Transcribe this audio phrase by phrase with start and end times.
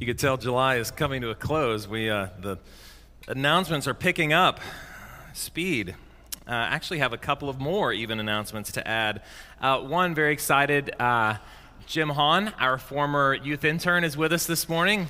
[0.00, 1.88] You could tell July is coming to a close.
[1.88, 2.58] We, uh, the
[3.26, 4.60] announcements are picking up
[5.34, 5.96] speed.
[6.46, 9.22] Uh, actually, have a couple of more even announcements to add.
[9.60, 10.94] Uh, one, very excited.
[11.00, 11.38] Uh,
[11.88, 15.08] Jim Hahn, our former youth intern, is with us this morning.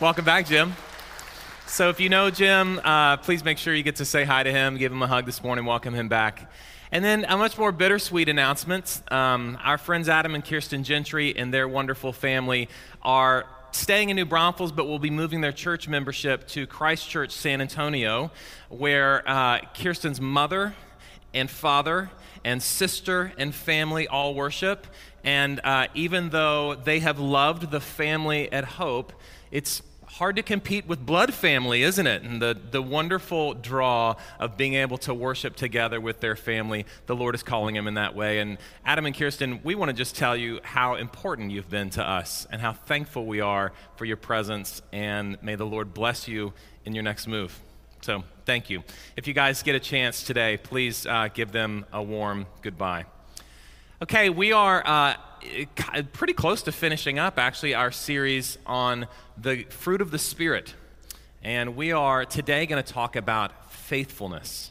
[0.00, 0.72] Welcome back, Jim.
[1.66, 4.50] So, if you know Jim, uh, please make sure you get to say hi to
[4.50, 6.50] him, give him a hug this morning, welcome him back.
[6.90, 9.02] And then a much more bittersweet announcement.
[9.10, 12.70] Um, our friends Adam and Kirsten Gentry and their wonderful family
[13.02, 17.32] are staying in New Braunfels, but will be moving their church membership to Christ Church
[17.32, 18.30] San Antonio,
[18.68, 20.74] where uh, Kirsten's mother
[21.34, 22.10] and father
[22.44, 24.86] and sister and family all worship.
[25.24, 29.12] And uh, even though they have loved the family at Hope,
[29.50, 29.82] it's
[30.18, 32.22] hard to compete with blood family, isn't it?
[32.24, 36.86] And the, the wonderful draw of being able to worship together with their family.
[37.06, 38.40] The Lord is calling them in that way.
[38.40, 42.02] And Adam and Kirsten, we want to just tell you how important you've been to
[42.02, 44.82] us and how thankful we are for your presence.
[44.92, 46.52] And may the Lord bless you
[46.84, 47.56] in your next move.
[48.00, 48.82] So thank you.
[49.16, 53.04] If you guys get a chance today, please uh, give them a warm goodbye.
[54.00, 54.80] Okay, we are.
[54.86, 55.14] Uh,
[56.12, 60.72] pretty close to finishing up, actually, our series on the fruit of the Spirit.
[61.42, 64.70] And we are today going to talk about faithfulness.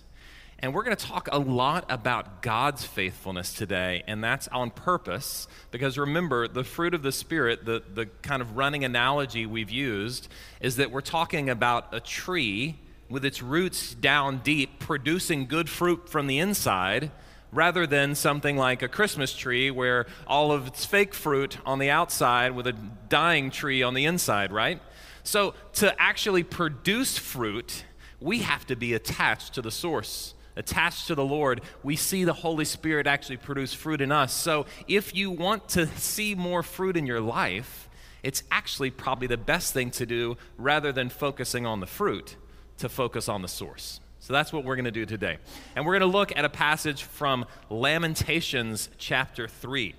[0.59, 5.49] And we're going to talk a lot about God's faithfulness today, and that's on purpose
[5.71, 10.29] because remember, the fruit of the Spirit, the, the kind of running analogy we've used,
[10.61, 16.07] is that we're talking about a tree with its roots down deep, producing good fruit
[16.07, 17.11] from the inside
[17.51, 21.89] rather than something like a Christmas tree where all of its fake fruit on the
[21.89, 22.73] outside with a
[23.09, 24.81] dying tree on the inside, right?
[25.23, 27.83] So, to actually produce fruit,
[28.19, 30.33] we have to be attached to the source.
[30.55, 34.33] Attached to the Lord, we see the Holy Spirit actually produce fruit in us.
[34.33, 37.89] So, if you want to see more fruit in your life,
[38.23, 42.35] it's actually probably the best thing to do rather than focusing on the fruit,
[42.77, 43.99] to focus on the source.
[44.27, 45.37] So that's what we're going to do today.
[45.73, 49.95] And we're going to look at a passage from Lamentations chapter 3.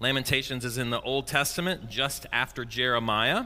[0.00, 3.44] Lamentations is in the Old Testament, just after Jeremiah.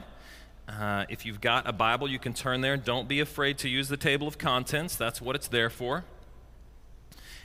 [0.66, 2.78] Uh, if you've got a Bible, you can turn there.
[2.78, 6.04] Don't be afraid to use the table of contents, that's what it's there for.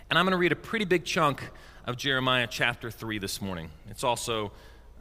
[0.09, 1.49] And I'm going to read a pretty big chunk
[1.83, 3.71] of Jeremiah chapter 3 this morning.
[3.89, 4.53] It's also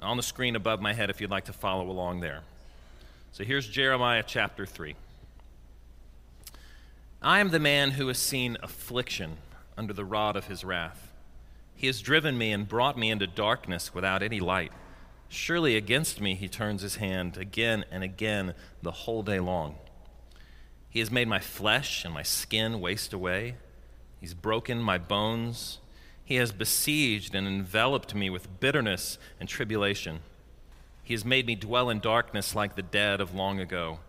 [0.03, 2.41] on the screen above my head if you'd like to follow along there.
[3.31, 4.97] So here's Jeremiah chapter 3.
[7.25, 9.39] I am the man who has seen affliction
[9.79, 11.11] under the rod of his wrath.
[11.75, 14.73] He has driven me and brought me into darkness without any light.
[15.31, 18.53] Surely against me he turns his hand again and again
[18.83, 19.77] the whole day long.
[20.91, 23.55] He has made my flesh and my skin waste away.
[24.21, 25.79] He's broken my bones.
[26.27, 30.21] He has besieged and enveloped me with bitterness and tribulation.
[31.03, 34.01] He has made me dwell in darkness like the dead of long ago.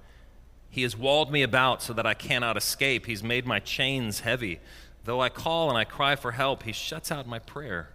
[0.70, 3.06] He has walled me about so that I cannot escape.
[3.06, 4.60] He's made my chains heavy.
[5.06, 7.90] Though I call and I cry for help, he shuts out my prayer.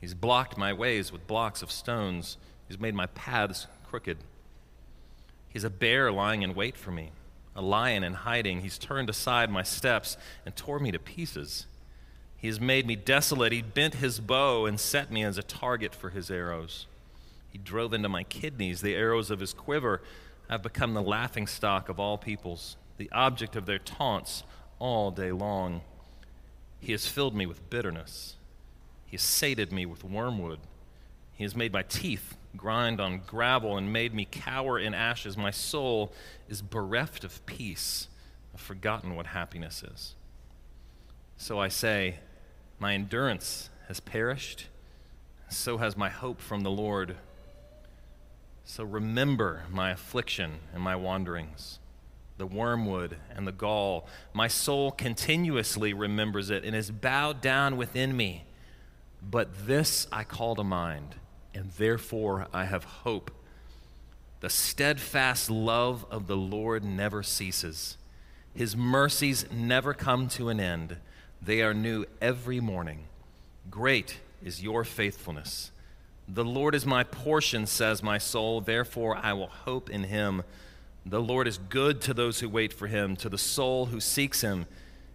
[0.00, 2.36] He's blocked my ways with blocks of stones.
[2.68, 4.18] He's made my paths crooked.
[5.48, 7.12] He's a bear lying in wait for me,
[7.54, 8.60] a lion in hiding.
[8.60, 11.66] He's turned aside my steps and tore me to pieces.
[12.36, 13.52] He has made me desolate.
[13.52, 16.86] He bent his bow and set me as a target for his arrows.
[17.50, 20.02] He drove into my kidneys the arrows of his quiver.
[20.48, 24.44] I've become the laughing stock of all peoples, the object of their taunts
[24.78, 25.82] all day long.
[26.78, 28.36] He has filled me with bitterness.
[29.06, 30.60] He has sated me with wormwood.
[31.32, 35.36] He has made my teeth grind on gravel and made me cower in ashes.
[35.36, 36.12] My soul
[36.48, 38.08] is bereft of peace.
[38.54, 40.14] I've forgotten what happiness is.
[41.36, 42.20] So I say,
[42.78, 44.66] My endurance has perished,
[45.48, 47.16] so has my hope from the Lord.
[48.68, 51.78] So remember my affliction and my wanderings,
[52.36, 54.08] the wormwood and the gall.
[54.34, 58.44] My soul continuously remembers it and is bowed down within me.
[59.22, 61.14] But this I call to mind,
[61.54, 63.30] and therefore I have hope.
[64.40, 67.96] The steadfast love of the Lord never ceases.
[68.52, 70.96] His mercies never come to an end.
[71.40, 73.04] They are new every morning.
[73.70, 75.70] Great is your faithfulness.
[76.28, 80.42] The Lord is my portion, says my soul, therefore I will hope in him.
[81.04, 84.40] The Lord is good to those who wait for him, to the soul who seeks
[84.40, 84.66] him.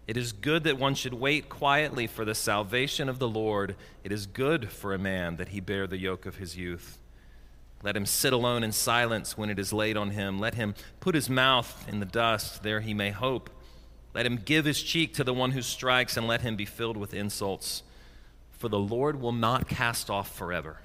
[0.08, 3.76] It is good that one should wait quietly for the salvation of the Lord.
[4.04, 6.98] It is good for a man that he bear the yoke of his youth.
[7.84, 10.40] Let him sit alone in silence when it is laid on him.
[10.40, 13.50] Let him put his mouth in the dust, there he may hope.
[14.14, 16.98] Let him give his cheek to the one who strikes, and let him be filled
[16.98, 17.84] with insults.
[18.52, 20.80] For the Lord will not cast off forever.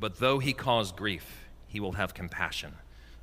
[0.00, 2.74] But though he cause grief, he will have compassion,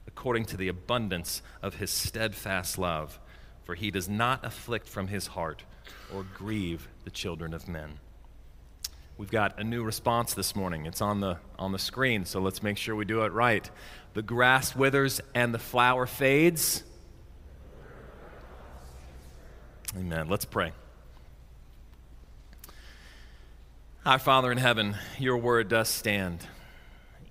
[0.07, 3.19] according to the abundance of his steadfast love,
[3.63, 5.63] for he does not afflict from his heart
[6.13, 7.99] or grieve the children of men.
[9.17, 10.85] We've got a new response this morning.
[10.85, 13.67] It's on the, on the screen, so let's make sure we do it right.
[14.13, 16.83] The grass withers and the flower fades.
[19.97, 20.29] Amen.
[20.29, 20.71] Let's pray.
[24.05, 26.45] Our Father in heaven, your word does stand,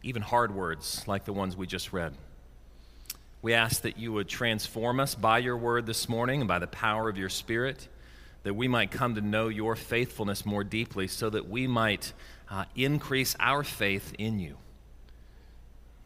[0.06, 2.14] even hard words like the ones we just read.
[3.42, 6.68] We ask that you would transform us by your word this morning and by the
[6.68, 7.88] power of your Spirit
[8.44, 12.12] that we might come to know your faithfulness more deeply so that we might
[12.48, 14.56] uh, increase our faith in you.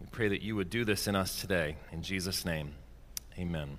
[0.00, 1.76] We pray that you would do this in us today.
[1.93, 2.73] In Jesus' name,
[3.38, 3.76] amen.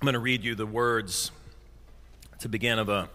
[0.00, 1.30] I'm going to read you the words
[2.40, 3.08] to begin of a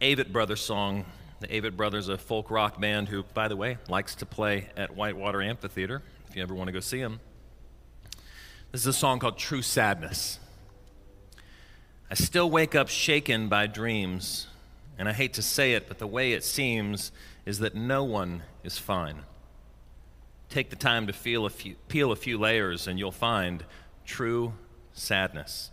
[0.00, 1.04] Avett Brothers song.
[1.40, 4.96] The Avett Brothers, a folk rock band who, by the way, likes to play at
[4.96, 7.20] Whitewater Amphitheater if you ever want to go see them.
[8.72, 10.38] This is a song called True Sadness.
[12.10, 14.46] I still wake up shaken by dreams,
[14.98, 17.12] and I hate to say it, but the way it seems
[17.44, 19.24] is that no one is fine.
[20.48, 23.64] Take the time to feel a few, peel a few layers, and you'll find
[24.06, 24.54] true
[24.94, 25.70] sadness.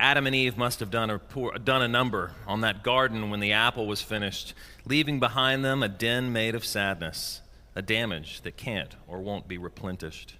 [0.00, 3.40] Adam and Eve must have done a, poor, done a number on that garden when
[3.40, 4.54] the apple was finished,
[4.84, 7.40] leaving behind them a den made of sadness,
[7.74, 10.36] a damage that can't or won't be replenished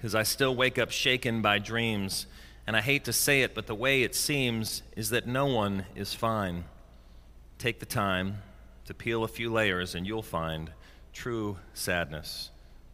[0.00, 2.24] because I still wake up shaken by dreams.
[2.66, 5.84] And I hate to say it, but the way it seems is that no one
[5.94, 6.64] is fine.
[7.58, 8.38] Take the time
[8.86, 10.72] to peel a few layers, and you'll find
[11.12, 12.48] true sadness.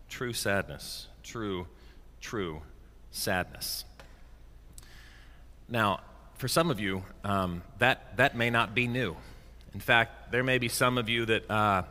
[0.08, 1.06] True sadness.
[1.22, 1.68] True,
[2.20, 2.62] true
[3.12, 3.84] sadness.
[5.68, 6.00] Now,
[6.38, 9.16] for some of you, um, that, that may not be new.
[9.74, 11.50] In fact, there may be some of you that.
[11.50, 11.82] Uh,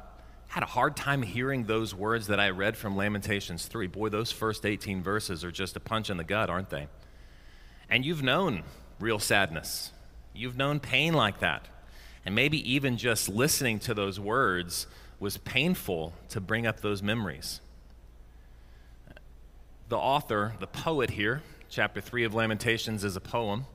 [0.56, 3.88] had a hard time hearing those words that I read from Lamentations 3.
[3.88, 6.88] Boy, those first 18 verses are just a punch in the gut, aren't they?
[7.90, 8.64] And you've known
[8.98, 9.92] real sadness,
[10.34, 11.68] you've known pain like that.
[12.26, 14.88] And maybe even just listening to those words
[15.20, 17.60] was painful to bring up those memories.
[19.90, 23.66] The author, the poet here, chapter 3 of Lamentations is a poem.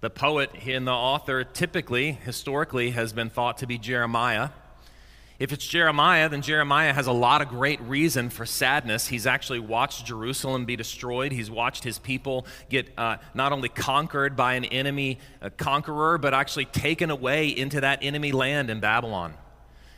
[0.00, 4.50] The poet and the author typically, historically, has been thought to be Jeremiah.
[5.38, 9.06] If it's Jeremiah, then Jeremiah has a lot of great reason for sadness.
[9.06, 11.30] He's actually watched Jerusalem be destroyed.
[11.30, 15.18] He's watched his people get uh, not only conquered by an enemy
[15.56, 19.34] conqueror, but actually taken away into that enemy land in Babylon.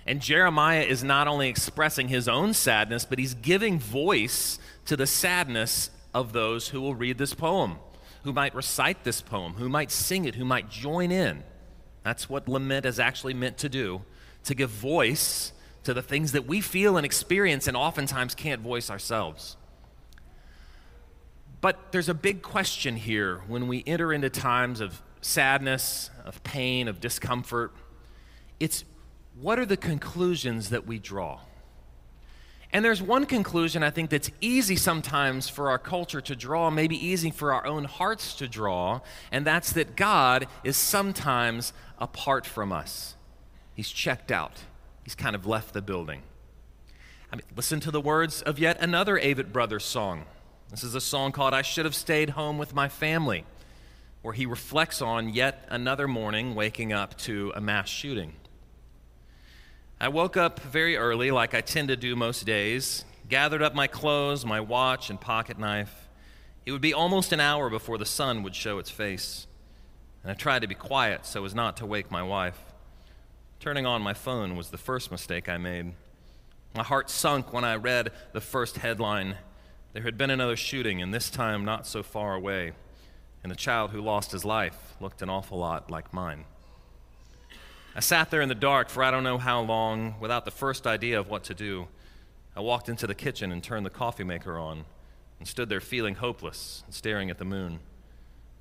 [0.06, 5.06] And Jeremiah is not only expressing his own sadness, but he's giving voice to the
[5.06, 7.78] sadness of those who will read this poem,
[8.24, 11.42] who might recite this poem, who might sing it, who might join in.
[12.02, 14.02] That's what lament is actually meant to do
[14.44, 15.52] to give voice
[15.84, 19.56] to the things that we feel and experience and oftentimes can't voice ourselves.
[21.60, 26.88] But there's a big question here when we enter into times of sadness, of pain,
[26.88, 27.72] of discomfort.
[28.58, 28.84] It's
[29.38, 31.40] what are the conclusions that we draw?
[32.72, 36.94] And there's one conclusion I think that's easy sometimes for our culture to draw, maybe
[36.94, 39.00] easy for our own hearts to draw,
[39.32, 43.16] and that's that God is sometimes apart from us.
[43.74, 44.62] He's checked out.
[45.02, 46.22] He's kind of left the building.
[47.32, 50.26] I mean, listen to the words of yet another Avett Brothers song.
[50.70, 53.44] This is a song called I Should Have Stayed Home with My Family,
[54.22, 58.34] where he reflects on yet another morning waking up to a mass shooting.
[60.02, 63.86] I woke up very early, like I tend to do most days, gathered up my
[63.86, 66.08] clothes, my watch, and pocket knife.
[66.64, 69.46] It would be almost an hour before the sun would show its face,
[70.22, 72.58] and I tried to be quiet so as not to wake my wife.
[73.58, 75.92] Turning on my phone was the first mistake I made.
[76.74, 79.36] My heart sunk when I read the first headline.
[79.92, 82.72] There had been another shooting, and this time not so far away.
[83.42, 86.46] And the child who lost his life looked an awful lot like mine.
[87.94, 90.86] I sat there in the dark for I don't know how long without the first
[90.86, 91.88] idea of what to do.
[92.54, 94.84] I walked into the kitchen and turned the coffee maker on
[95.40, 97.80] and stood there feeling hopeless and staring at the moon.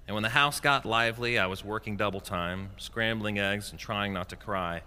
[0.08, 4.14] And when the house got lively, I was working double time, scrambling eggs and trying
[4.14, 4.82] not to cry.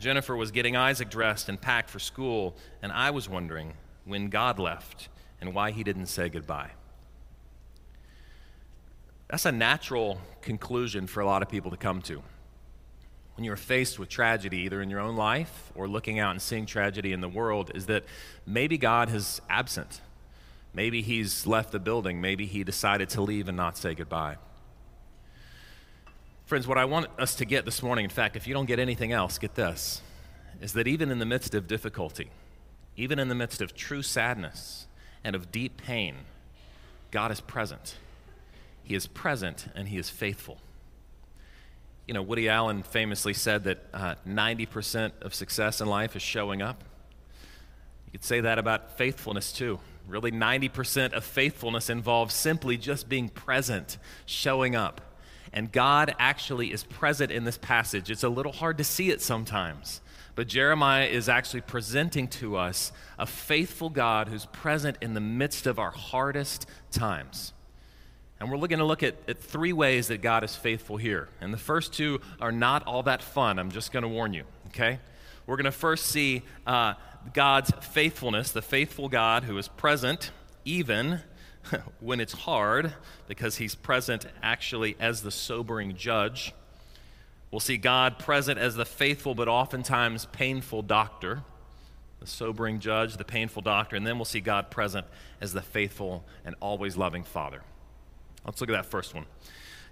[0.00, 3.74] Jennifer was getting Isaac dressed and packed for school, and I was wondering
[4.04, 5.08] when God left
[5.40, 6.70] and why he didn't say goodbye.
[9.28, 12.22] That's a natural conclusion for a lot of people to come to.
[13.36, 16.66] When you're faced with tragedy, either in your own life or looking out and seeing
[16.66, 18.04] tragedy in the world, is that
[18.46, 20.00] maybe God is absent.
[20.72, 22.20] Maybe he's left the building.
[22.20, 24.36] Maybe he decided to leave and not say goodbye.
[26.46, 28.78] Friends, what I want us to get this morning, in fact, if you don't get
[28.78, 30.02] anything else, get this,
[30.60, 32.30] is that even in the midst of difficulty,
[32.96, 34.86] even in the midst of true sadness
[35.24, 36.16] and of deep pain,
[37.10, 37.96] God is present.
[38.82, 40.58] He is present and He is faithful.
[42.06, 46.60] You know, Woody Allen famously said that uh, 90% of success in life is showing
[46.60, 46.84] up.
[48.06, 49.80] You could say that about faithfulness too.
[50.06, 53.96] Really, 90% of faithfulness involves simply just being present,
[54.26, 55.00] showing up.
[55.52, 58.10] And God actually is present in this passage.
[58.10, 60.02] It's a little hard to see it sometimes.
[60.34, 65.66] But Jeremiah is actually presenting to us a faithful God who's present in the midst
[65.66, 67.52] of our hardest times.
[68.44, 71.30] And we're going to look at, at three ways that God is faithful here.
[71.40, 73.58] And the first two are not all that fun.
[73.58, 74.98] I'm just going to warn you, okay?
[75.46, 76.92] We're going to first see uh,
[77.32, 80.30] God's faithfulness, the faithful God who is present
[80.66, 81.20] even
[82.00, 82.92] when it's hard,
[83.28, 86.52] because he's present actually as the sobering judge.
[87.50, 91.44] We'll see God present as the faithful but oftentimes painful doctor,
[92.20, 95.06] the sobering judge, the painful doctor, and then we'll see God present
[95.40, 97.62] as the faithful and always loving father.
[98.44, 99.26] Let's look at that first one.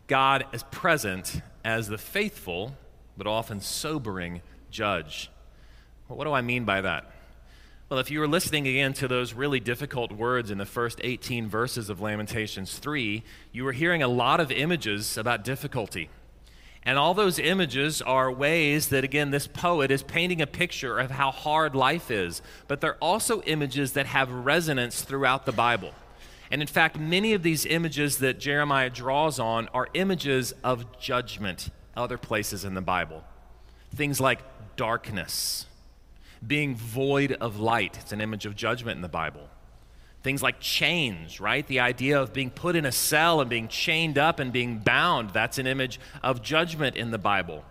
[0.06, 2.76] God is present as the faithful
[3.16, 5.30] but often sobering judge.
[6.09, 7.11] Well, what do I mean by that?
[7.88, 11.49] Well, if you were listening again to those really difficult words in the first 18
[11.49, 16.09] verses of Lamentations 3, you were hearing a lot of images about difficulty.
[16.85, 21.11] And all those images are ways that, again, this poet is painting a picture of
[21.11, 22.42] how hard life is.
[22.66, 25.92] But they're also images that have resonance throughout the Bible.
[26.52, 31.71] And in fact, many of these images that Jeremiah draws on are images of judgment
[31.97, 33.25] other places in the Bible.
[33.94, 34.40] Things like
[34.76, 35.64] darkness,
[36.47, 37.97] being void of light.
[37.99, 39.49] It's an image of judgment in the Bible.
[40.23, 41.66] Things like chains, right?
[41.66, 45.30] The idea of being put in a cell and being chained up and being bound,
[45.30, 47.64] that's an image of judgment in the Bible.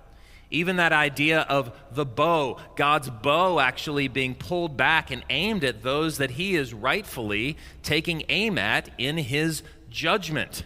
[0.51, 5.81] Even that idea of the bow, God's bow actually being pulled back and aimed at
[5.81, 10.65] those that he is rightfully taking aim at in his judgment.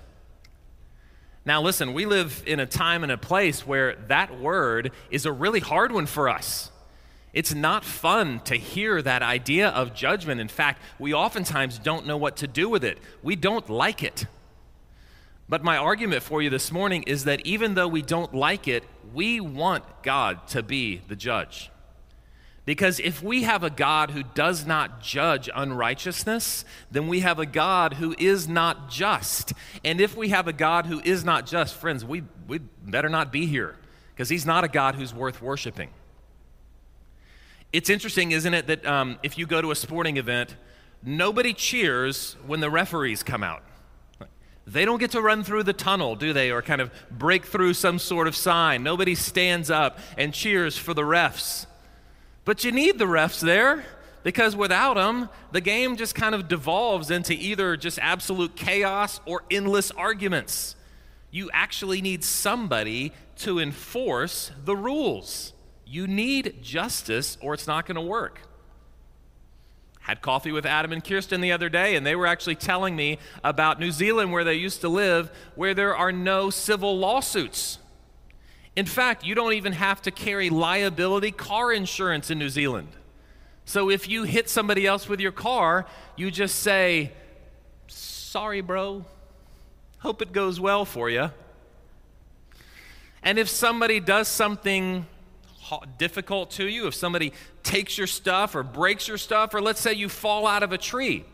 [1.46, 5.32] Now, listen, we live in a time and a place where that word is a
[5.32, 6.72] really hard one for us.
[7.32, 10.42] It's not fun to hear that idea of judgment.
[10.42, 12.98] In fact, we oftentimes don't know what to do with it.
[13.22, 14.26] We don't like it.
[15.48, 18.84] But my argument for you this morning is that even though we don't like it,
[19.14, 21.70] we want God to be the judge.
[22.66, 27.46] Because if we have a God who does not judge unrighteousness, then we have a
[27.46, 29.54] God who is not just.
[29.84, 33.32] And if we have a God who is not just, friends, we, we better not
[33.32, 33.76] be here
[34.14, 35.92] because he's not a God who's worth worshiping.
[37.72, 40.56] It's interesting, isn't it, that um, if you go to a sporting event,
[41.04, 43.62] nobody cheers when the referees come out.
[44.68, 47.76] They don't get to run through the tunnel, do they, or kind of break through
[47.76, 48.82] some sort of sign.
[48.82, 51.68] Nobody stands up and cheers for the refs.
[52.46, 53.86] But you need the refs there
[54.24, 59.44] because without them, the game just kind of devolves into either just absolute chaos or
[59.52, 60.76] endless arguments.
[61.30, 65.54] You actually need somebody to enforce the rules.
[65.86, 68.42] You need justice or it's not going to work.
[70.06, 73.18] Had coffee with Adam and Kirsten the other day, and they were actually telling me
[73.44, 77.80] about New Zealand, where they used to live, where there are no civil lawsuits.
[78.76, 82.90] In fact, you don't even have to carry liability car insurance in New Zealand.
[83.66, 87.12] So if you hit somebody else with your car, you just say,
[87.88, 89.06] Sorry, bro.
[89.98, 91.32] Hope it goes well for you.
[93.24, 95.08] And if somebody does something
[95.98, 99.94] difficult to you, if somebody takes your stuff or breaks your stuff, or let's say
[99.94, 101.26] you fall out of a tree,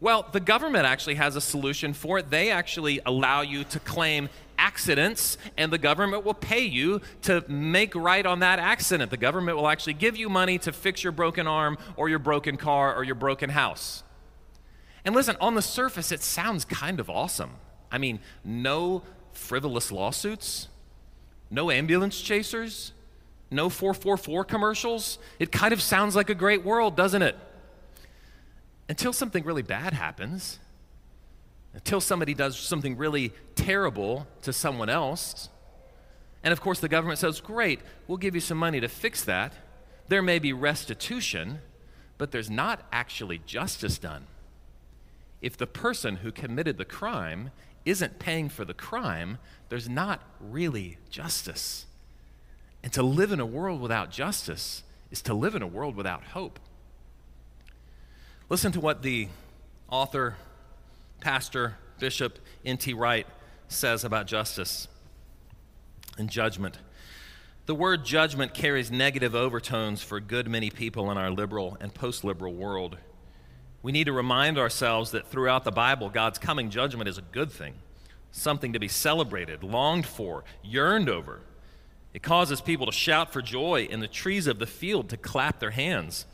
[0.00, 2.28] well, the government actually has a solution for it.
[2.28, 7.94] They actually allow you to claim accidents, and the government will pay you to make
[7.94, 9.10] right on that accident.
[9.10, 12.56] The government will actually give you money to fix your broken arm, or your broken
[12.56, 14.02] car, or your broken house.
[15.04, 17.52] And listen, on the surface, it sounds kind of awesome.
[17.90, 19.02] I mean, no
[19.32, 20.68] frivolous lawsuits,
[21.50, 22.92] no ambulance chasers,
[23.52, 25.18] no 444 commercials.
[25.38, 27.36] It kind of sounds like a great world, doesn't it?
[28.88, 30.58] Until something really bad happens,
[31.74, 35.48] until somebody does something really terrible to someone else.
[36.42, 39.54] And of course, the government says, Great, we'll give you some money to fix that.
[40.08, 41.60] There may be restitution,
[42.18, 44.26] but there's not actually justice done.
[45.40, 47.50] If the person who committed the crime
[47.84, 51.86] isn't paying for the crime, there's not really justice.
[52.82, 56.24] And to live in a world without justice is to live in a world without
[56.24, 56.58] hope.
[58.48, 59.28] Listen to what the
[59.88, 60.36] author,
[61.20, 62.92] pastor, Bishop N.T.
[62.94, 63.26] Wright
[63.68, 64.88] says about justice.
[66.18, 66.78] and judgment.
[67.66, 71.94] The word judgment carries negative overtones for a good many people in our liberal and
[71.94, 72.98] post liberal world.
[73.82, 77.50] We need to remind ourselves that throughout the Bible, God's coming judgment is a good
[77.50, 77.74] thing,
[78.30, 81.40] something to be celebrated, longed for, yearned over.
[82.14, 85.60] It causes people to shout for joy and the trees of the field to clap
[85.60, 86.26] their hands.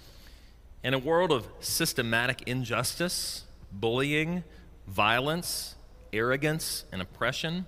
[0.82, 4.44] In a world of systematic injustice, bullying,
[4.86, 5.76] violence,
[6.12, 7.66] arrogance, and oppression,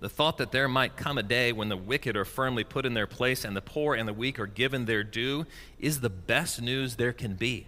[0.00, 2.94] the thought that there might come a day when the wicked are firmly put in
[2.94, 5.46] their place and the poor and the weak are given their due
[5.78, 7.66] is the best news there can be.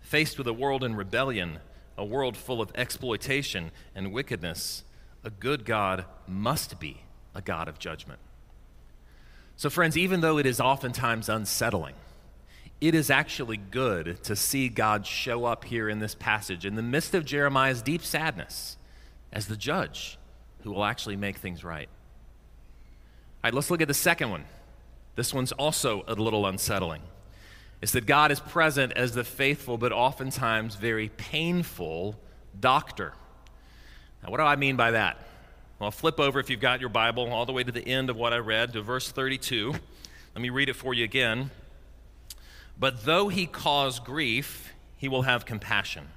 [0.00, 1.60] Faced with a world in rebellion,
[1.96, 4.82] a world full of exploitation and wickedness,
[5.22, 7.02] a good God must be
[7.34, 8.18] a God of judgment.
[9.58, 11.96] So, friends, even though it is oftentimes unsettling,
[12.80, 16.82] it is actually good to see God show up here in this passage in the
[16.82, 18.76] midst of Jeremiah's deep sadness
[19.32, 20.16] as the judge
[20.62, 21.88] who will actually make things right.
[21.88, 24.44] All right, let's look at the second one.
[25.16, 27.02] This one's also a little unsettling
[27.82, 32.14] It's that God is present as the faithful but oftentimes very painful
[32.60, 33.12] doctor.
[34.22, 35.18] Now, what do I mean by that?
[35.78, 38.16] Well, flip over if you've got your Bible all the way to the end of
[38.16, 39.74] what I read, to verse 32.
[40.34, 41.52] Let me read it for you again.
[42.76, 46.08] But though he cause grief, he will have compassion,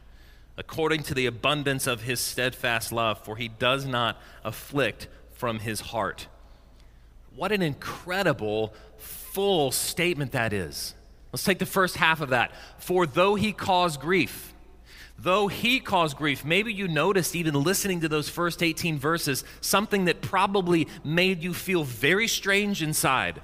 [0.58, 5.80] according to the abundance of his steadfast love, for he does not afflict from his
[5.80, 6.26] heart.
[7.36, 10.96] What an incredible, full statement that is.
[11.32, 12.52] Let's take the first half of that.
[12.80, 14.56] For though he caused grief,
[15.22, 20.06] though he caused grief, maybe you noticed even listening to those first 18 verses something
[20.06, 23.42] that probably made you feel very strange inside.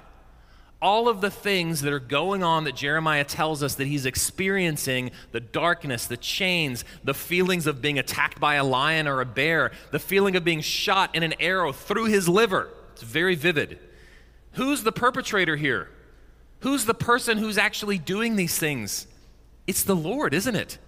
[0.80, 5.10] All of the things that are going on that Jeremiah tells us that he's experiencing
[5.32, 9.72] the darkness, the chains, the feelings of being attacked by a lion or a bear,
[9.90, 12.70] the feeling of being shot in an arrow through his liver.
[12.92, 13.80] It's very vivid.
[14.52, 15.88] Who's the perpetrator here?
[16.60, 19.06] Who's the person who's actually doing these things?
[19.66, 20.78] It's the Lord, isn't it?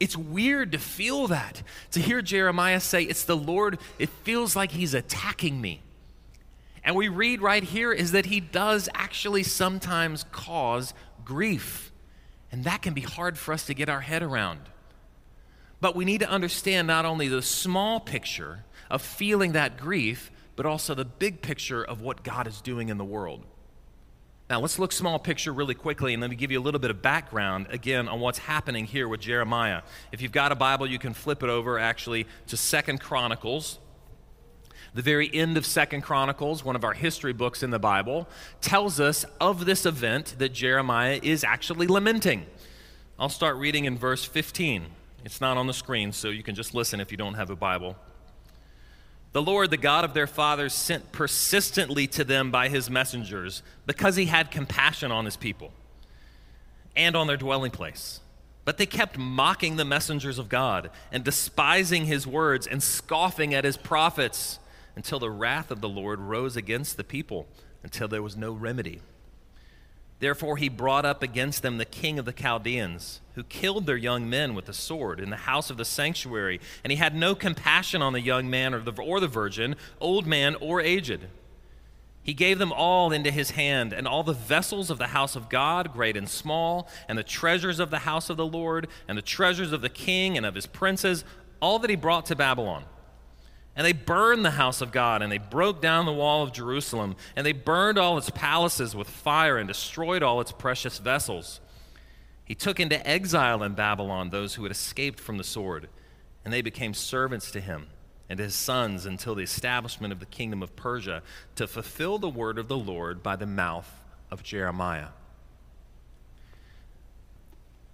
[0.00, 1.62] It's weird to feel that.
[1.92, 5.82] To hear Jeremiah say, It's the Lord, it feels like he's attacking me.
[6.84, 11.92] And we read right here is that he does actually sometimes cause grief.
[12.50, 14.60] And that can be hard for us to get our head around.
[15.80, 20.66] But we need to understand not only the small picture of feeling that grief, but
[20.66, 23.44] also the big picture of what God is doing in the world.
[24.52, 26.90] Now, let's look small picture really quickly and let me give you a little bit
[26.90, 29.80] of background again on what's happening here with Jeremiah.
[30.12, 33.78] If you've got a Bible, you can flip it over actually to Second Chronicles.
[34.92, 38.28] The very end of Second Chronicles, one of our history books in the Bible,
[38.60, 42.44] tells us of this event that Jeremiah is actually lamenting.
[43.18, 44.84] I'll start reading in verse 15.
[45.24, 47.56] It's not on the screen, so you can just listen if you don't have a
[47.56, 47.96] Bible.
[49.32, 54.16] The Lord, the God of their fathers, sent persistently to them by his messengers because
[54.16, 55.72] he had compassion on his people
[56.94, 58.20] and on their dwelling place.
[58.64, 63.64] But they kept mocking the messengers of God and despising his words and scoffing at
[63.64, 64.58] his prophets
[64.94, 67.48] until the wrath of the Lord rose against the people
[67.82, 69.00] until there was no remedy.
[70.22, 74.30] Therefore, he brought up against them the king of the Chaldeans, who killed their young
[74.30, 76.60] men with the sword in the house of the sanctuary.
[76.84, 80.24] And he had no compassion on the young man or the, or the virgin, old
[80.24, 81.22] man or aged.
[82.22, 85.48] He gave them all into his hand, and all the vessels of the house of
[85.48, 89.22] God, great and small, and the treasures of the house of the Lord, and the
[89.22, 91.24] treasures of the king and of his princes,
[91.58, 92.84] all that he brought to Babylon.
[93.74, 97.16] And they burned the house of God, and they broke down the wall of Jerusalem,
[97.34, 101.60] and they burned all its palaces with fire, and destroyed all its precious vessels.
[102.44, 105.88] He took into exile in Babylon those who had escaped from the sword,
[106.44, 107.86] and they became servants to him
[108.28, 111.22] and his sons until the establishment of the kingdom of Persia,
[111.54, 113.90] to fulfill the word of the Lord by the mouth
[114.30, 115.08] of Jeremiah.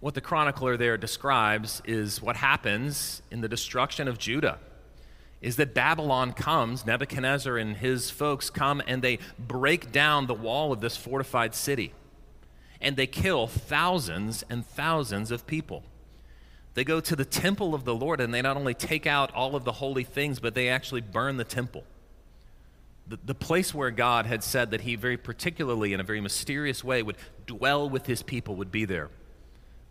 [0.00, 4.58] What the chronicler there describes is what happens in the destruction of Judah
[5.40, 10.72] is that Babylon comes, Nebuchadnezzar and his folks come, and they break down the wall
[10.72, 11.92] of this fortified city.
[12.80, 15.82] And they kill thousands and thousands of people.
[16.74, 19.56] They go to the temple of the Lord and they not only take out all
[19.56, 21.84] of the holy things, but they actually burn the temple.
[23.08, 26.84] The, the place where God had said that He very particularly, in a very mysterious
[26.84, 29.10] way, would dwell with His people, would be there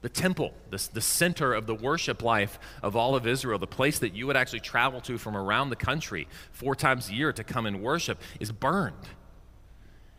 [0.08, 4.00] the temple, the, the center of the worship life of all of Israel, the place
[4.00, 7.44] that you would actually travel to from around the country four times a year to
[7.44, 9.10] come and worship, is burned.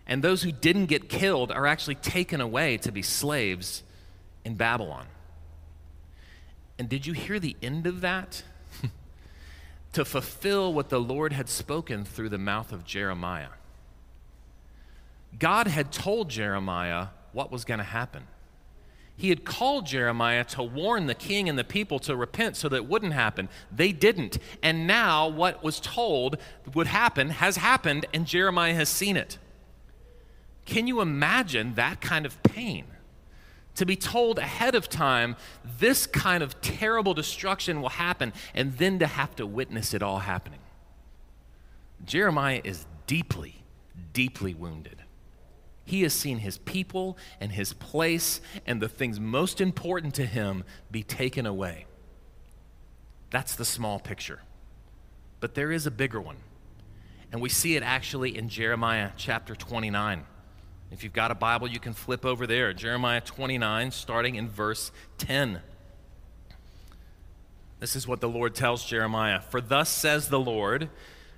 [0.07, 3.83] And those who didn't get killed are actually taken away to be slaves
[4.45, 5.07] in Babylon.
[6.79, 8.43] And did you hear the end of that?
[9.95, 13.57] to fulfill what the Lord had spoken through the mouth of Jeremiah.
[15.39, 18.25] God had told Jeremiah what was going to happen.
[19.19, 22.77] He had called Jeremiah to warn the king and the people to repent so that
[22.77, 23.49] it wouldn't happen.
[23.75, 24.39] They didn't.
[24.63, 26.39] And now, what was told
[26.73, 29.37] would happen has happened, and Jeremiah has seen it.
[30.67, 32.85] Can you imagine that kind of pain?
[33.75, 39.01] To be told ahead of time, this kind of terrible destruction will happen, and then
[39.01, 40.61] to have to witness it all happening.
[42.05, 43.65] Jeremiah is deeply,
[44.13, 45.03] deeply wounded.
[45.89, 50.65] He has seen his people and his place and the things most important to him
[50.91, 51.87] be taken away.
[53.31, 54.41] That's the small picture.
[55.41, 56.37] But there is a bigger one.
[57.33, 60.27] And we see it actually in Jeremiah chapter 29.
[60.91, 62.75] If you've got a Bible, you can flip over there.
[62.75, 65.63] Jeremiah 29, starting in verse 10.
[67.81, 70.91] This is what the Lord tells Jeremiah For thus says the Lord,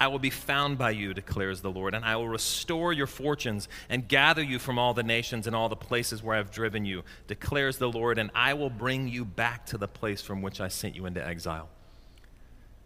[0.00, 3.68] I will be found by you, declares the Lord, and I will restore your fortunes
[3.90, 7.04] and gather you from all the nations and all the places where I've driven you,
[7.26, 10.68] declares the Lord, and I will bring you back to the place from which I
[10.68, 11.68] sent you into exile.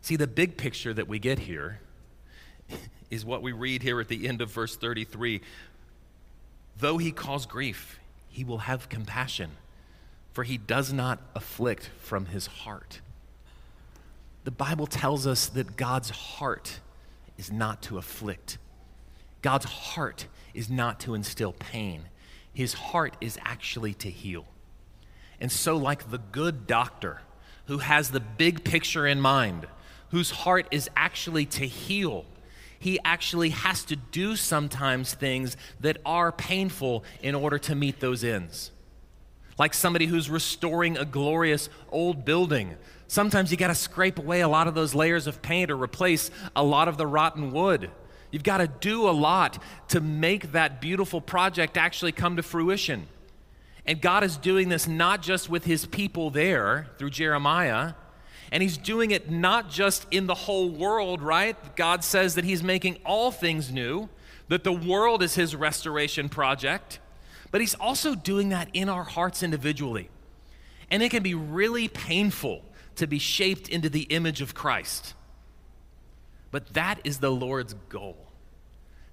[0.02, 1.78] See, the big picture that we get here
[3.12, 5.40] is what we read here at the end of verse 33.
[6.76, 9.52] Though he cause grief, he will have compassion,
[10.32, 13.00] for he does not afflict from his heart.
[14.42, 16.80] The Bible tells us that God's heart
[17.38, 18.58] is not to afflict.
[19.42, 22.04] God's heart is not to instill pain.
[22.52, 24.46] His heart is actually to heal.
[25.40, 27.20] And so, like the good doctor
[27.66, 29.66] who has the big picture in mind,
[30.10, 32.24] whose heart is actually to heal,
[32.78, 38.22] he actually has to do sometimes things that are painful in order to meet those
[38.22, 38.70] ends.
[39.58, 44.48] Like somebody who's restoring a glorious old building Sometimes you got to scrape away a
[44.48, 47.90] lot of those layers of paint or replace a lot of the rotten wood.
[48.30, 53.06] You've got to do a lot to make that beautiful project actually come to fruition.
[53.86, 57.92] And God is doing this not just with his people there through Jeremiah,
[58.50, 61.56] and he's doing it not just in the whole world, right?
[61.76, 64.08] God says that he's making all things new,
[64.48, 66.98] that the world is his restoration project,
[67.50, 70.08] but he's also doing that in our hearts individually.
[70.90, 72.62] And it can be really painful
[72.96, 75.14] to be shaped into the image of Christ.
[76.50, 78.16] But that is the Lord's goal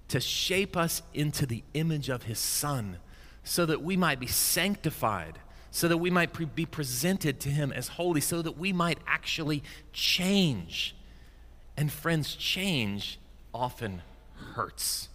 [0.08, 2.98] to shape us into the image of His Son
[3.44, 5.38] so that we might be sanctified,
[5.70, 8.98] so that we might pre- be presented to Him as holy, so that we might
[9.06, 10.94] actually change.
[11.76, 13.18] And friends, change
[13.54, 14.02] often
[14.54, 15.08] hurts.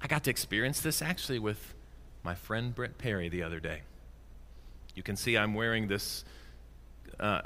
[0.00, 1.74] I got to experience this actually with
[2.22, 3.82] my friend Brett Perry the other day.
[4.94, 6.24] You can see I'm wearing this
[7.20, 7.42] uh,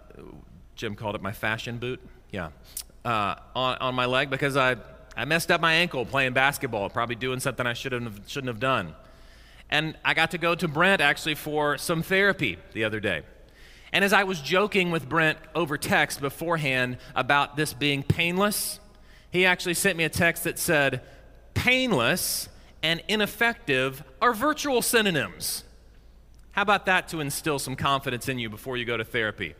[0.74, 2.00] Jim called it my fashion boot.
[2.30, 2.50] Yeah.
[3.04, 4.76] Uh, on, on my leg because I,
[5.16, 8.60] I messed up my ankle playing basketball, probably doing something I should have, shouldn't have
[8.60, 8.94] done.
[9.70, 13.22] And I got to go to Brent actually for some therapy the other day.
[13.92, 18.80] And as I was joking with Brent over text beforehand about this being painless,
[19.30, 21.02] he actually sent me a text that said,
[21.54, 22.48] painless
[22.82, 25.64] and ineffective are virtual synonyms.
[26.52, 29.54] How about that to instill some confidence in you before you go to therapy?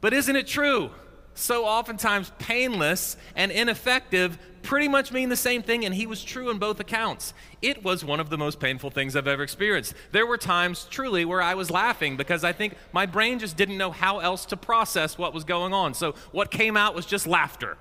[0.00, 0.90] But isn't it true?
[1.34, 6.48] So oftentimes, painless and ineffective pretty much mean the same thing, and he was true
[6.48, 7.34] in both accounts.
[7.60, 9.94] It was one of the most painful things I've ever experienced.
[10.12, 13.76] There were times, truly, where I was laughing because I think my brain just didn't
[13.76, 15.92] know how else to process what was going on.
[15.92, 17.76] So what came out was just laughter.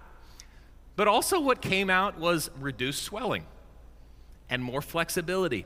[0.96, 3.46] But also, what came out was reduced swelling,
[4.50, 5.66] and more flexibility,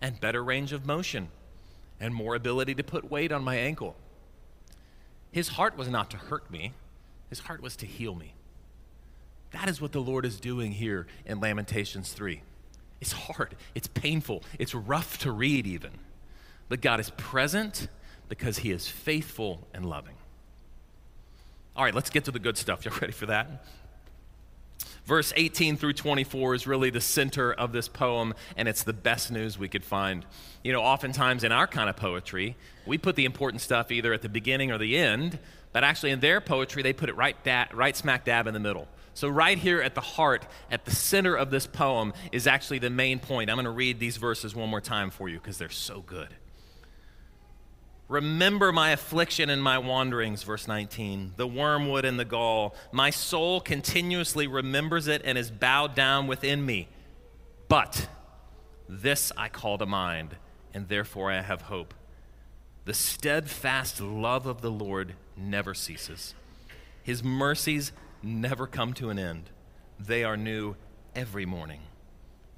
[0.00, 1.30] and better range of motion
[2.00, 3.96] and more ability to put weight on my ankle.
[5.30, 6.72] His heart was not to hurt me,
[7.28, 8.34] his heart was to heal me.
[9.52, 12.42] That is what the Lord is doing here in Lamentations 3.
[13.00, 15.92] It's hard, it's painful, it's rough to read, even.
[16.68, 17.88] But God is present
[18.28, 20.14] because He is faithful and loving.
[21.76, 22.84] All right, let's get to the good stuff.
[22.84, 23.66] Y'all ready for that?
[25.06, 29.30] Verse 18 through 24 is really the center of this poem, and it's the best
[29.30, 30.26] news we could find.
[30.64, 34.22] You know, oftentimes in our kind of poetry, we put the important stuff either at
[34.22, 35.38] the beginning or the end,
[35.72, 38.60] but actually in their poetry, they put it right, da- right smack dab in the
[38.60, 38.88] middle.
[39.14, 42.90] So, right here at the heart, at the center of this poem, is actually the
[42.90, 43.48] main point.
[43.48, 46.34] I'm going to read these verses one more time for you because they're so good.
[48.08, 52.76] Remember my affliction and my wanderings, verse 19, the wormwood and the gall.
[52.92, 56.88] My soul continuously remembers it and is bowed down within me.
[57.68, 58.08] But
[58.88, 60.36] this I call to mind,
[60.72, 61.94] and therefore I have hope.
[62.84, 66.34] The steadfast love of the Lord never ceases,
[67.02, 67.90] His mercies
[68.22, 69.50] never come to an end.
[69.98, 70.76] They are new
[71.14, 71.80] every morning.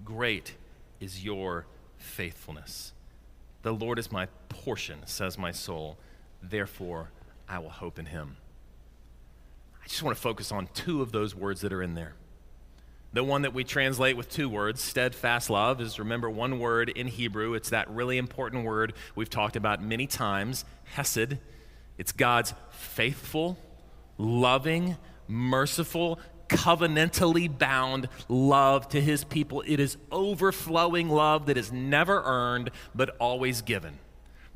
[0.05, 0.57] Great
[1.01, 2.93] is your faithfulness.
[3.69, 5.99] The Lord is my portion, says my soul.
[6.43, 7.11] Therefore,
[7.47, 8.39] I will hope in him.
[9.85, 12.15] I just want to focus on two of those words that are in there.
[13.13, 17.09] The one that we translate with two words, steadfast love, is remember one word in
[17.09, 17.53] Hebrew.
[17.53, 21.37] It's that really important word we've talked about many times, hesed.
[21.99, 23.59] It's God's faithful,
[24.17, 29.63] loving, merciful, covenantally bound love to his people.
[29.67, 33.99] It is overflowing love that is never earned, but always given.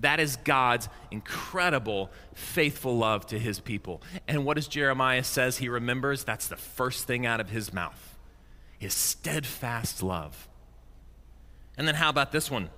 [0.01, 4.03] That is God's incredible, faithful love to his people.
[4.27, 6.25] And what does Jeremiah says he remembers?
[6.25, 8.19] That's the first thing out of his mouth.
[8.79, 10.49] His steadfast love.
[11.79, 12.71] And then how about this one?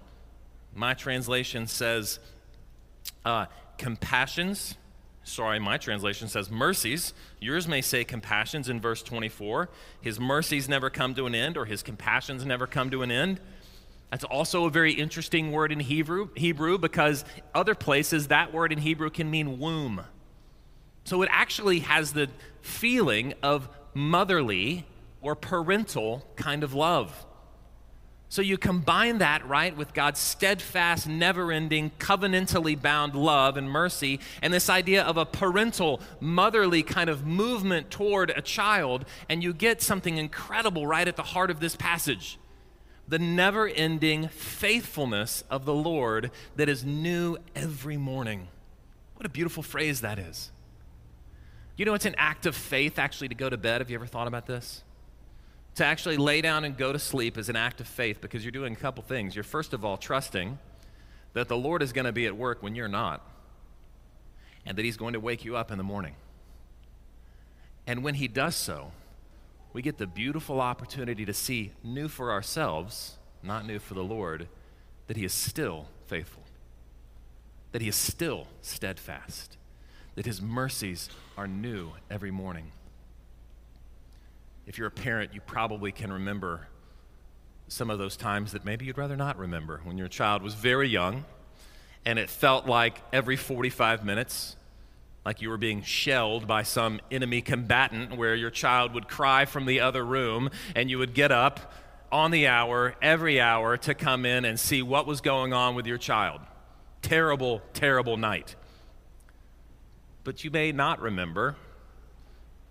[0.74, 2.18] My translation says
[3.24, 3.46] uh,
[3.79, 4.77] compassions
[5.24, 7.14] Sorry, my translation says mercies.
[7.40, 9.70] Yours may say compassions in verse 24.
[10.00, 13.40] His mercies never come to an end, or his compassions never come to an end.
[14.10, 18.78] That's also a very interesting word in Hebrew, Hebrew because other places that word in
[18.78, 20.02] Hebrew can mean womb.
[21.04, 22.28] So it actually has the
[22.60, 24.87] feeling of motherly
[25.20, 27.26] or parental kind of love.
[28.35, 34.18] So you combine that, right, with God's steadfast, never ending, covenantally bound love and mercy,
[34.42, 39.55] and this idea of a parental, motherly kind of movement toward a child, and you
[39.55, 42.40] get something incredible right at the heart of this passage
[43.07, 48.49] the never ending faithfulness of the Lord that is new every morning.
[49.14, 50.51] What a beautiful phrase that is.
[51.77, 53.81] You know, it's an act of faith actually to go to bed.
[53.81, 54.83] Have you ever thought about this?
[55.76, 58.52] To actually lay down and go to sleep is an act of faith because you're
[58.52, 59.34] doing a couple things.
[59.34, 60.58] You're first of all trusting
[61.32, 63.20] that the Lord is going to be at work when you're not,
[64.64, 66.14] and that He's going to wake you up in the morning.
[67.87, 68.92] And when He does so,
[69.72, 74.46] we get the beautiful opportunity to see new for ourselves, not new for the Lord,
[75.08, 76.44] that He is still faithful,
[77.72, 79.56] that He is still steadfast,
[80.14, 82.70] that His mercies are new every morning.
[84.66, 86.68] If you're a parent, you probably can remember
[87.68, 90.88] some of those times that maybe you'd rather not remember when your child was very
[90.88, 91.24] young
[92.07, 94.57] and it felt like every 45 minutes,
[95.24, 99.64] like you were being shelled by some enemy combatant, where your child would cry from
[99.64, 101.72] the other room and you would get up
[102.12, 105.87] on the hour, every hour, to come in and see what was going on with
[105.87, 106.40] your child.
[107.03, 108.55] Terrible, terrible night.
[110.22, 111.57] But you may not remember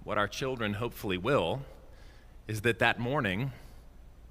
[0.04, 1.62] what our children hopefully will
[2.48, 3.52] is that that morning,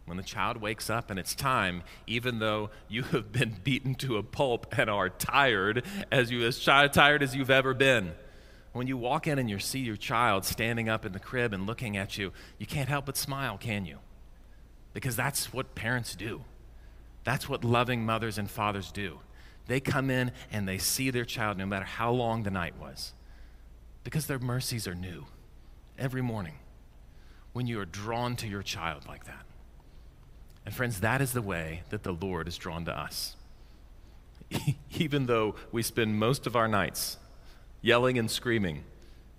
[0.04, 4.16] when the child wakes up and it's time, even though you have been beaten to
[4.16, 8.12] a pulp and are tired, as you as tired as you've ever been,
[8.72, 11.66] when you walk in and you see your child standing up in the crib and
[11.66, 13.98] looking at you, you can't help but smile, can you?
[14.94, 16.44] Because that's what parents do.
[17.24, 19.20] That's what loving mothers and fathers do.
[19.66, 23.12] They come in and they see their child no matter how long the night was,
[24.04, 25.26] because their mercies are new
[25.98, 26.54] every morning
[27.52, 29.44] when you are drawn to your child like that.
[30.64, 33.36] And friends, that is the way that the Lord is drawn to us.
[34.98, 37.16] Even though we spend most of our nights
[37.80, 38.84] yelling and screaming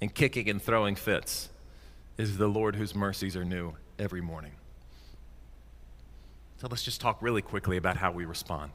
[0.01, 1.49] and kicking and throwing fits,
[2.17, 4.51] is the Lord whose mercies are new every morning.
[6.57, 8.71] So let's just talk really quickly about how we respond.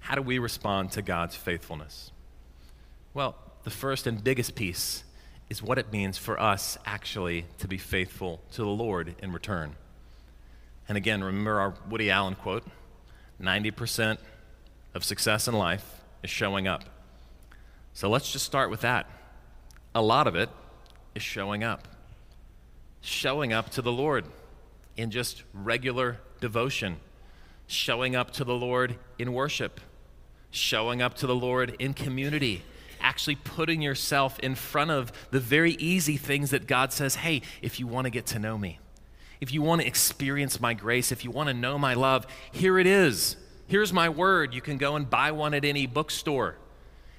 [0.00, 2.10] How do we respond to God's faithfulness?
[3.14, 5.04] Well, the first and biggest piece
[5.50, 9.76] is what it means for us actually to be faithful to the Lord in return.
[10.88, 12.64] And again, remember our Woody Allen quote
[13.40, 14.18] 90%
[14.94, 16.84] of success in life is showing up.
[17.92, 19.08] So let's just start with that.
[19.94, 20.48] A lot of it
[21.14, 21.86] is showing up.
[23.00, 24.24] Showing up to the Lord
[24.96, 26.96] in just regular devotion,
[27.66, 29.80] showing up to the Lord in worship,
[30.50, 32.62] showing up to the Lord in community
[33.04, 37.78] actually putting yourself in front of the very easy things that God says, hey, if
[37.78, 38.80] you want to get to know me,
[39.40, 42.78] if you want to experience my grace, if you want to know my love, here
[42.78, 43.36] it is.
[43.66, 44.54] Here's my word.
[44.54, 46.56] You can go and buy one at any bookstore.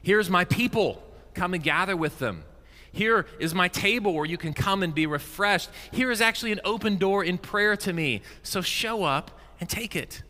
[0.01, 1.03] Here's my people.
[1.33, 2.43] Come and gather with them.
[2.91, 5.69] Here is my table where you can come and be refreshed.
[5.91, 8.21] Here is actually an open door in prayer to me.
[8.41, 10.23] So show up and take it.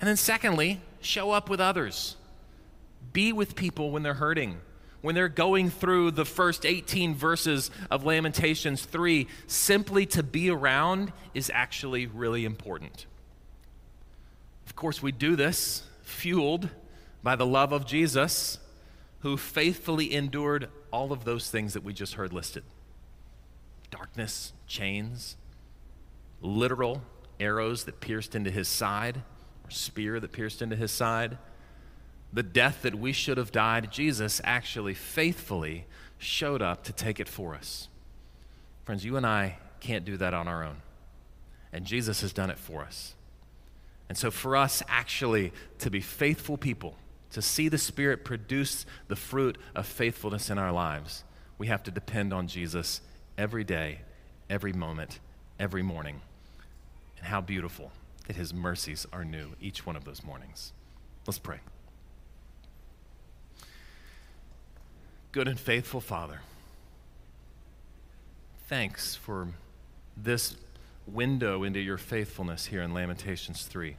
[0.00, 2.16] And then, secondly, show up with others.
[3.12, 4.60] Be with people when they're hurting,
[5.00, 9.26] when they're going through the first 18 verses of Lamentations 3.
[9.46, 13.06] Simply to be around is actually really important.
[14.66, 16.68] Of course, we do this fueled
[17.22, 18.58] by the love of Jesus,
[19.20, 22.64] who faithfully endured all of those things that we just heard listed
[23.90, 25.36] darkness, chains,
[26.40, 27.02] literal
[27.40, 29.22] arrows that pierced into his side,
[29.64, 31.38] or spear that pierced into his side.
[32.32, 35.86] The death that we should have died, Jesus actually faithfully
[36.18, 37.88] showed up to take it for us.
[38.84, 40.76] Friends, you and I can't do that on our own.
[41.72, 43.14] And Jesus has done it for us.
[44.08, 46.96] And so, for us actually to be faithful people,
[47.30, 51.22] to see the Spirit produce the fruit of faithfulness in our lives,
[51.58, 53.00] we have to depend on Jesus
[53.38, 54.00] every day,
[54.48, 55.20] every moment,
[55.58, 56.20] every morning.
[57.18, 57.92] And how beautiful
[58.26, 60.72] that His mercies are new each one of those mornings.
[61.26, 61.60] Let's pray.
[65.32, 66.40] Good and faithful Father,
[68.66, 69.46] thanks for
[70.16, 70.56] this
[71.06, 73.94] window into your faithfulness here in Lamentations 3.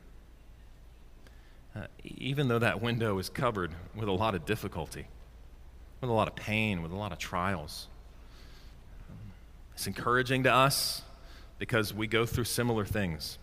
[1.73, 5.07] Uh, even though that window is covered with a lot of difficulty,
[6.01, 7.87] with a lot of pain, with a lot of trials,
[9.73, 11.01] it's encouraging to us
[11.59, 13.37] because we go through similar things.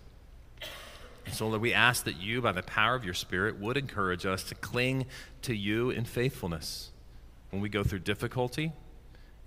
[1.24, 4.26] And so, Lord, we ask that you, by the power of your Spirit, would encourage
[4.26, 5.06] us to cling
[5.40, 6.90] to you in faithfulness
[7.50, 8.72] when we go through difficulty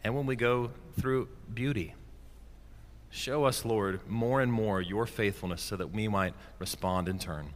[0.04, 1.94] and when we go through beauty.
[3.10, 7.50] Show us, Lord, more and more your faithfulness so that we might respond in turn.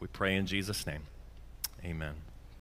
[0.00, 1.02] We pray in Jesus' name.
[1.84, 2.14] Amen.